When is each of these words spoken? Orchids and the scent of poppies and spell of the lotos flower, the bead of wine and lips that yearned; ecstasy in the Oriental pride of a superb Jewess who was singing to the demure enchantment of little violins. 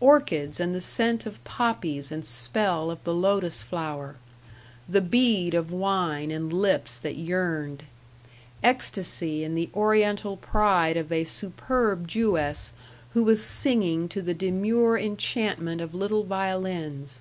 Orchids 0.00 0.60
and 0.60 0.74
the 0.74 0.80
scent 0.80 1.26
of 1.26 1.44
poppies 1.44 2.10
and 2.10 2.24
spell 2.24 2.90
of 2.90 3.04
the 3.04 3.12
lotos 3.12 3.60
flower, 3.60 4.16
the 4.88 5.02
bead 5.02 5.52
of 5.52 5.70
wine 5.70 6.30
and 6.30 6.50
lips 6.50 6.96
that 6.96 7.16
yearned; 7.16 7.82
ecstasy 8.62 9.44
in 9.44 9.54
the 9.54 9.68
Oriental 9.74 10.38
pride 10.38 10.96
of 10.96 11.12
a 11.12 11.24
superb 11.24 12.08
Jewess 12.08 12.72
who 13.12 13.24
was 13.24 13.44
singing 13.44 14.08
to 14.08 14.22
the 14.22 14.32
demure 14.32 14.96
enchantment 14.96 15.82
of 15.82 15.92
little 15.94 16.24
violins. 16.24 17.20